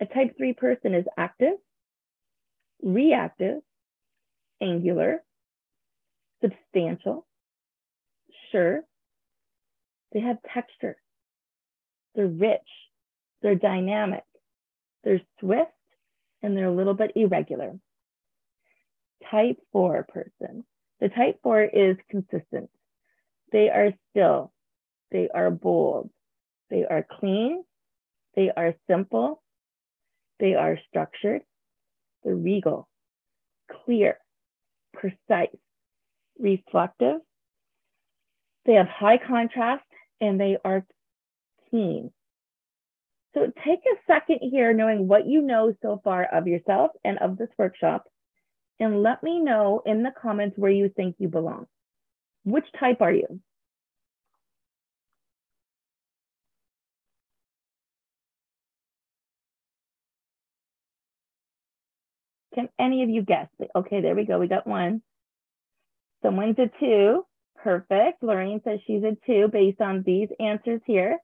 [0.00, 1.54] A type 3 person is active,
[2.82, 3.58] reactive,
[4.62, 5.22] angular,
[6.40, 7.26] substantial,
[8.50, 8.82] sure.
[10.12, 10.96] They have texture.
[12.14, 12.60] They're rich.
[13.42, 14.24] They're dynamic.
[15.04, 15.72] They're swift
[16.42, 17.74] and they're a little bit irregular.
[19.30, 20.64] Type 4 person.
[21.00, 22.70] The type 4 is consistent.
[23.52, 24.52] They are still.
[25.10, 26.10] They are bold.
[26.70, 27.64] They are clean.
[28.34, 29.42] They are simple.
[30.38, 31.42] They are structured.
[32.22, 32.88] They're regal,
[33.84, 34.18] clear,
[34.92, 35.56] precise,
[36.38, 37.20] reflective.
[38.66, 39.84] They have high contrast
[40.20, 40.84] and they are
[41.70, 42.12] keen.
[43.34, 47.36] So take a second here, knowing what you know so far of yourself and of
[47.36, 48.04] this workshop,
[48.80, 51.66] and let me know in the comments where you think you belong.
[52.44, 53.40] Which type are you?
[62.54, 63.48] Can any of you guess?
[63.76, 64.38] Okay, there we go.
[64.38, 65.02] We got one.
[66.22, 67.24] Someone's a two.
[67.62, 68.22] Perfect.
[68.22, 71.18] Lorraine says she's a two based on these answers here.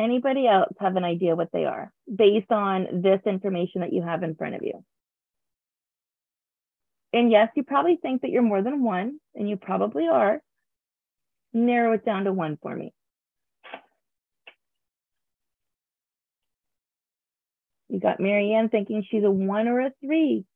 [0.00, 4.22] Anybody else have an idea what they are based on this information that you have
[4.22, 4.82] in front of you?
[7.12, 10.40] And yes, you probably think that you're more than one, and you probably are.
[11.52, 12.94] Narrow it down to one for me.
[17.90, 20.46] You got Marianne thinking she's a one or a three.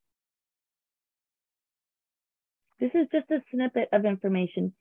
[2.80, 4.72] This is just a snippet of information.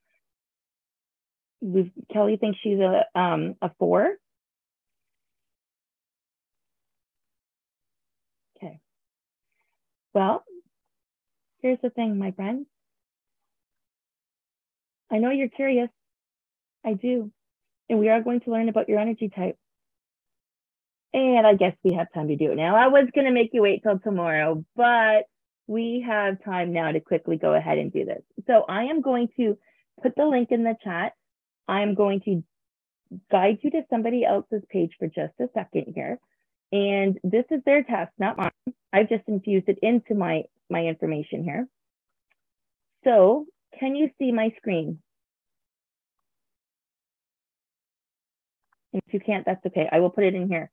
[1.59, 4.07] We've, Kelly thinks she's a, um, a four.
[8.57, 8.80] Okay.
[10.14, 10.43] Well,
[11.61, 12.66] here's the thing, my friend.
[15.11, 15.89] I know you're curious.
[16.86, 17.32] I do.
[17.89, 19.57] And we are going to learn about your energy type.
[21.14, 22.76] And I guess we have time to do it now.
[22.76, 25.26] I was going to make you wait till tomorrow, but
[25.68, 28.24] we have time now to quickly go ahead and do this.
[28.47, 29.57] So I am going to
[30.03, 31.14] put the link in the chat.
[31.68, 32.43] I'm going to
[33.32, 36.20] guide you to somebody else's page for just a second here.
[36.74, 38.51] And this is their test, not mine.
[38.94, 41.68] I've just infused it into my, my information here.
[43.04, 43.48] So
[43.80, 45.00] can you see my screen?
[48.94, 49.89] If you can't, that's okay.
[49.91, 50.72] I will put it in here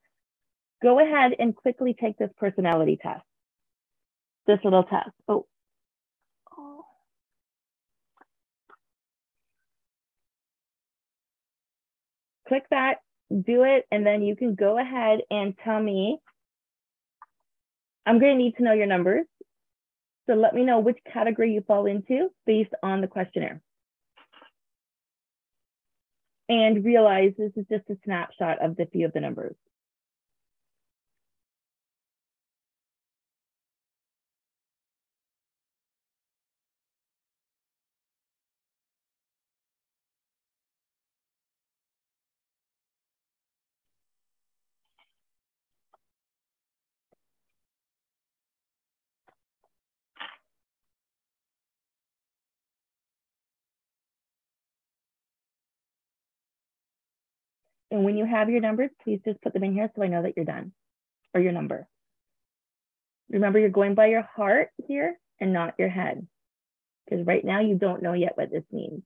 [0.81, 3.23] go ahead and quickly take this personality test,
[4.47, 5.11] this little test.
[5.27, 5.45] Oh.
[6.57, 6.83] oh.
[12.47, 12.95] Click that,
[13.29, 16.17] do it, and then you can go ahead and tell me,
[18.05, 19.25] I'm gonna need to know your numbers.
[20.27, 23.61] So let me know which category you fall into based on the questionnaire.
[26.49, 29.55] And realize this is just a snapshot of the few of the numbers.
[57.91, 60.23] And when you have your numbers, please just put them in here so I know
[60.23, 60.71] that you're done
[61.33, 61.87] or your number.
[63.29, 66.25] Remember, you're going by your heart here and not your head.
[67.05, 69.03] Because right now you don't know yet what this means.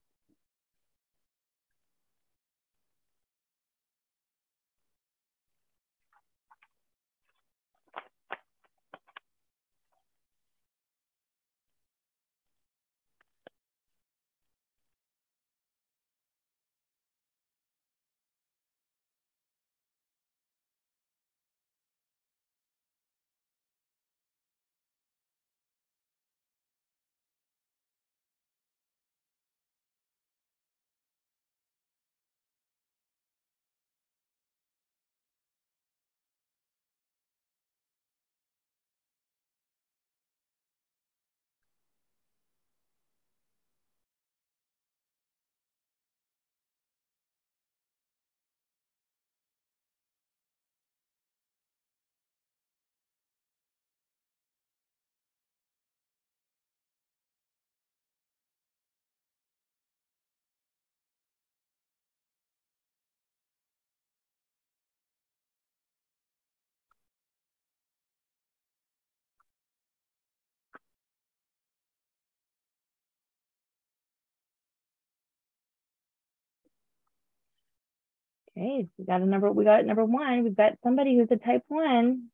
[78.56, 80.42] Okay, we got a number, we got number one.
[80.42, 82.28] We've got somebody who's a type one.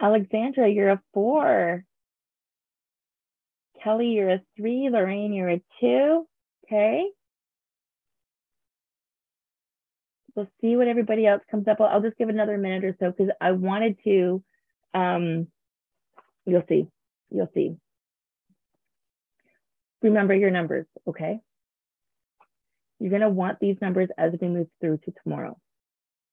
[0.00, 1.84] Alexandra, you're a four.
[3.84, 4.88] Kelly, you're a three.
[4.90, 6.26] Lorraine, you're a two.
[6.64, 7.04] Okay.
[10.34, 11.80] We'll see what everybody else comes up.
[11.80, 14.42] I'll, just give another minute or so because I wanted to,
[14.94, 15.48] um,
[16.46, 16.86] you'll see,
[17.30, 17.76] you'll see.
[20.02, 21.40] Remember your numbers, okay?
[22.98, 25.58] You're gonna want these numbers as we move through to tomorrow.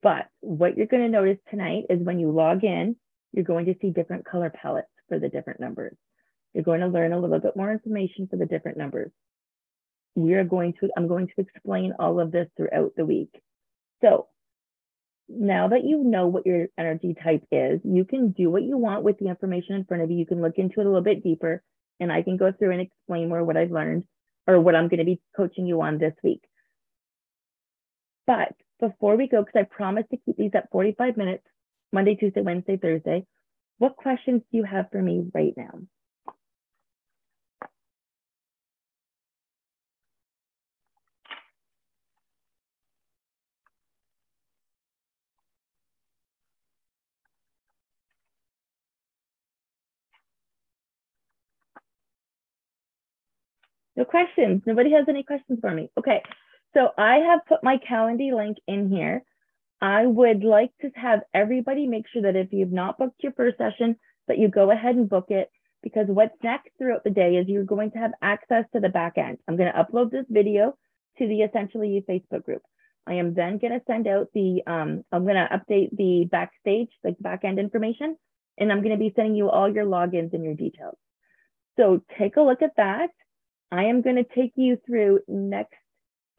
[0.01, 2.95] But what you're gonna notice tonight is when you log in,
[3.33, 5.95] you're going to see different color palettes for the different numbers.
[6.53, 9.11] You're going to learn a little bit more information for the different numbers.
[10.15, 13.29] We are going to, I'm going to explain all of this throughout the week.
[14.01, 14.27] So
[15.29, 19.03] now that you know what your energy type is, you can do what you want
[19.03, 20.17] with the information in front of you.
[20.17, 21.61] You can look into it a little bit deeper
[21.99, 24.03] and I can go through and explain more what I've learned
[24.47, 26.43] or what I'm going to be coaching you on this week.
[28.25, 31.43] But before we go, because I promised to keep these at 45 minutes,
[31.91, 33.25] Monday, Tuesday, Wednesday, Thursday,
[33.77, 35.79] what questions do you have for me right now?
[53.97, 54.61] No questions.
[54.65, 55.89] Nobody has any questions for me.
[55.97, 56.21] Okay.
[56.73, 59.23] So I have put my Calendly link in here.
[59.81, 63.57] I would like to have everybody make sure that if you've not booked your first
[63.57, 63.95] session,
[64.27, 65.49] that you go ahead and book it
[65.81, 69.17] because what's next throughout the day is you're going to have access to the back
[69.17, 69.37] end.
[69.47, 70.77] I'm going to upload this video
[71.17, 72.61] to the Essentially You Facebook group.
[73.07, 76.89] I am then going to send out the, um, I'm going to update the backstage,
[77.03, 78.17] like back end information,
[78.57, 80.97] and I'm going to be sending you all your logins and your details.
[81.77, 83.09] So take a look at that.
[83.71, 85.75] I am going to take you through next,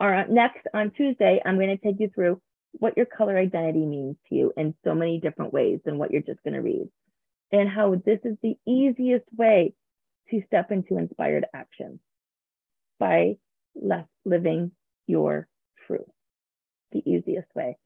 [0.01, 2.41] or uh, next on Tuesday, I'm going to take you through
[2.73, 6.23] what your color identity means to you in so many different ways than what you're
[6.23, 6.89] just going to read,
[7.53, 9.75] and how this is the easiest way
[10.31, 12.01] to step into inspired action
[12.99, 13.37] by
[14.25, 14.73] living
[15.07, 15.49] your
[15.87, 16.09] truth.
[16.93, 17.77] The easiest way.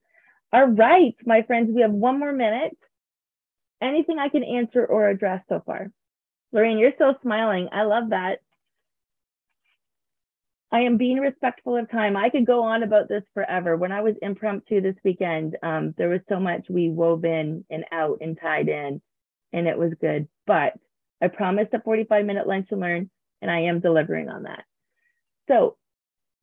[0.53, 2.77] All right, my friends, we have one more minute.
[3.81, 5.91] Anything I can answer or address so far?
[6.53, 7.69] Lorraine, you're still smiling.
[7.73, 8.39] I love that.
[10.73, 12.17] I am being respectful of time.
[12.17, 13.77] I could go on about this forever.
[13.77, 17.85] When I was impromptu this weekend, um, there was so much we wove in and
[17.93, 19.03] out and tied in,
[19.53, 20.29] and it was good.
[20.47, 20.73] But
[21.21, 23.11] I promised a 45 minute lunch and learn,
[23.43, 24.65] and I am delivering on that.
[25.47, 25.77] So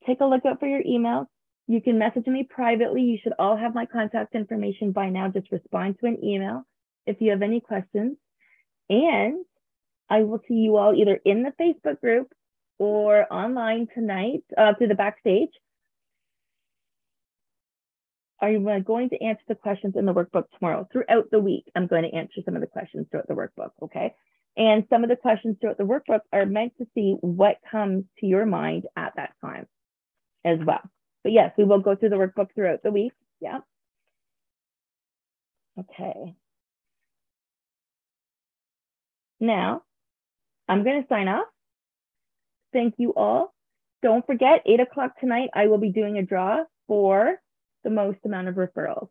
[0.05, 1.25] take a look out for your emails.
[1.65, 3.01] You can message me privately.
[3.01, 5.29] You should all have my contact information by now.
[5.29, 6.67] Just respond to an email
[7.07, 8.15] if you have any questions.
[8.91, 9.43] And
[10.07, 12.31] I will see you all either in the Facebook group
[12.79, 15.49] or online tonight uh, through the backstage.
[18.41, 20.87] I'm going to answer the questions in the workbook tomorrow.
[20.91, 24.15] Throughout the week, I'm going to answer some of the questions throughout the workbook, okay?
[24.55, 28.25] And some of the questions throughout the workbook are meant to see what comes to
[28.25, 29.67] your mind at that time
[30.45, 30.81] as well.
[31.23, 33.11] But yes, we will go through the workbook throughout the week.
[33.41, 33.59] Yeah.
[35.77, 36.35] Okay.
[39.41, 39.83] Now,
[40.67, 41.47] I'm going to sign off
[42.73, 43.53] thank you all.
[44.01, 47.35] Don't forget, eight o'clock tonight, I will be doing a draw for
[47.83, 49.09] the most amount of referrals,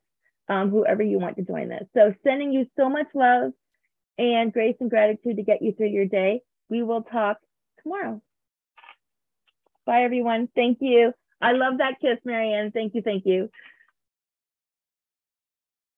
[0.48, 1.86] um, whoever you want to join this.
[1.94, 3.52] So sending you so much love
[4.18, 6.40] and grace and gratitude to get you through your day.
[6.68, 7.38] We will talk
[7.82, 8.20] tomorrow.
[9.86, 10.48] Bye, everyone.
[10.54, 11.12] Thank you.
[11.40, 12.72] I love that kiss, Marianne.
[12.72, 13.02] Thank you.
[13.02, 13.48] Thank you.